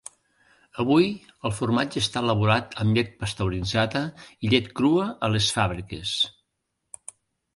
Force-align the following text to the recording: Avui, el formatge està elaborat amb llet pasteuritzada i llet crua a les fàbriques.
Avui, 0.83 1.03
el 1.49 1.51
formatge 1.57 2.01
està 2.05 2.23
elaborat 2.25 2.73
amb 2.83 2.97
llet 2.99 3.13
pasteuritzada 3.19 4.01
i 4.47 4.51
llet 4.55 4.69
crua 4.79 5.05
a 5.27 5.29
les 5.35 5.51
fàbriques. 5.59 6.17